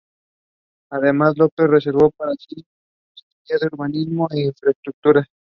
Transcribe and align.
Además, 0.89 1.35
López 1.37 1.67
reservó 1.69 2.09
para 2.17 2.31
sí 2.33 2.55
la 2.55 3.21
concejalía 3.21 3.59
de 3.59 3.67
Urbanismo 3.67 4.27
e 4.31 4.47
Infraestructuras. 4.47 5.27